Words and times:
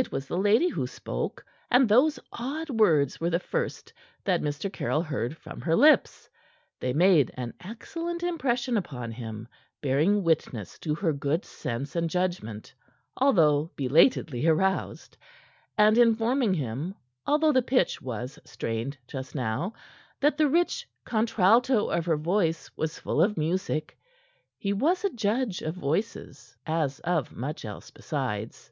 It 0.00 0.12
was 0.12 0.28
the 0.28 0.38
lady 0.38 0.68
who 0.68 0.86
spoke, 0.86 1.44
and 1.72 1.88
those 1.88 2.20
odd 2.32 2.70
words 2.70 3.18
were 3.20 3.30
the 3.30 3.40
first 3.40 3.92
that 4.22 4.40
Mr. 4.40 4.72
Caryll 4.72 5.02
heard 5.02 5.36
from 5.36 5.60
her 5.60 5.74
lips. 5.74 6.30
They 6.78 6.92
made 6.92 7.32
an 7.34 7.52
excellent 7.60 8.22
impression 8.22 8.76
upon 8.76 9.10
him, 9.10 9.48
bearing 9.82 10.22
witness 10.22 10.78
to 10.86 10.94
her 10.94 11.12
good 11.12 11.44
sense 11.44 11.96
and 11.96 12.08
judgment 12.08 12.72
although 13.16 13.72
belatedly 13.74 14.46
aroused 14.46 15.16
and 15.76 15.98
informing 15.98 16.54
him, 16.54 16.94
although 17.26 17.50
the 17.50 17.60
pitch 17.62 18.00
was 18.00 18.38
strained 18.44 18.96
just 19.08 19.34
now; 19.34 19.72
that 20.20 20.38
the 20.38 20.46
rich 20.48 20.88
contralto 21.04 21.90
of 21.90 22.06
her 22.06 22.16
voice 22.16 22.70
was 22.76 23.00
full 23.00 23.20
of 23.20 23.36
music. 23.36 23.98
He 24.58 24.72
was 24.72 25.04
a 25.04 25.10
judge 25.10 25.60
of 25.60 25.74
voices, 25.74 26.56
as 26.66 27.00
of 27.00 27.34
much 27.34 27.64
else 27.64 27.90
besides. 27.90 28.70